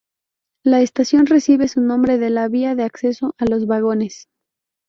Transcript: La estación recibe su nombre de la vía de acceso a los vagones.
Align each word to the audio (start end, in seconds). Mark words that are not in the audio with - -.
La 0.63 0.81
estación 0.81 1.27
recibe 1.27 1.67
su 1.67 1.79
nombre 1.79 2.17
de 2.17 2.31
la 2.31 2.47
vía 2.47 2.73
de 2.73 2.81
acceso 2.81 3.35
a 3.37 3.45
los 3.45 3.67
vagones. 3.67 4.27